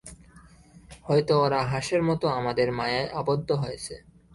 [1.03, 3.95] হয়তো ওরা হাসের মতো আমাদের মায়ায় আবদ্ধ হয়েছে।